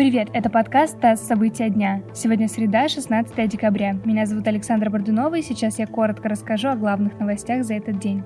[0.00, 1.26] Привет, это подкаст «ТАСС.
[1.26, 2.00] События дня».
[2.14, 3.98] Сегодня среда, 16 декабря.
[4.06, 8.22] Меня зовут Александра Бордунова, и сейчас я коротко расскажу о главных новостях за этот день.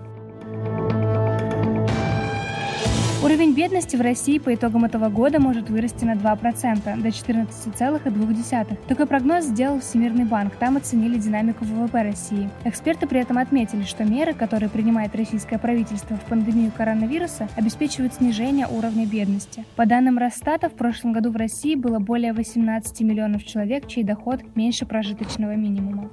[3.24, 8.78] Уровень бедности в России по итогам этого года может вырасти на 2%, до 14,2%.
[8.86, 12.50] Такой прогноз сделал Всемирный банк, там оценили динамику ВВП России.
[12.66, 18.66] Эксперты при этом отметили, что меры, которые принимает российское правительство в пандемию коронавируса, обеспечивают снижение
[18.66, 19.64] уровня бедности.
[19.74, 24.42] По данным Росстата, в прошлом году в России было более 18 миллионов человек, чей доход
[24.54, 26.10] меньше прожиточного минимума.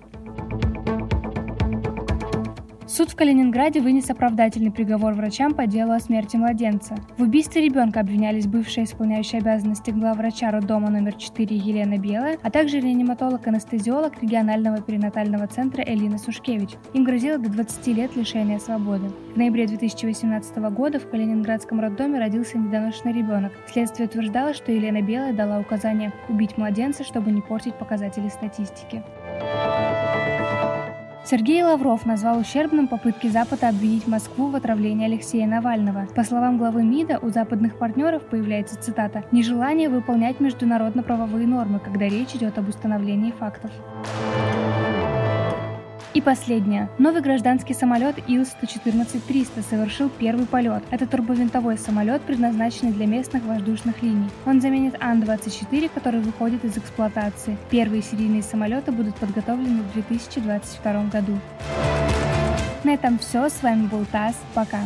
[2.94, 6.98] Суд в Калининграде вынес оправдательный приговор врачам по делу о смерти младенца.
[7.18, 12.82] В убийстве ребенка обвинялись бывшая исполняющая обязанности главврача роддома номер 4 Елена Белая, а также
[12.82, 16.72] реаниматолог-анестезиолог регионального перинатального центра Элина Сушкевич.
[16.94, 19.10] Им грозило до 20 лет лишения свободы.
[19.35, 23.54] В ноябре 2018 года в Калининградском роддоме родился недоношенный ребенок.
[23.71, 29.01] Следствие утверждало, что Елена Белая дала указание убить младенца, чтобы не портить показатели статистики.
[31.32, 36.05] Сергей Лавров назвал ущербным попытки Запада обвинить Москву в отравлении Алексея Навального.
[36.13, 42.35] По словам главы МИДа, у западных партнеров появляется цитата «нежелание выполнять международно-правовые нормы, когда речь
[42.35, 43.71] идет об установлении фактов».
[46.13, 46.90] И последнее.
[46.98, 50.84] Новый гражданский самолет Ил-114-300 совершил первый полет.
[50.91, 54.29] Это турбовинтовой самолет, предназначенный для местных воздушных линий.
[54.45, 57.57] Он заменит Ан-24, который выходит из эксплуатации.
[57.70, 61.39] Первые серийные самолеты будут подготовлены в 2022 году.
[62.84, 63.48] На этом все.
[63.48, 64.35] С вами был ТАСС.
[64.53, 64.79] Пока.